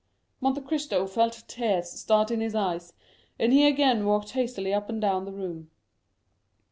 [0.39, 2.93] Monte Cristo felt tears start into his eyes,
[3.37, 5.69] and he again walked hastily up and down the room.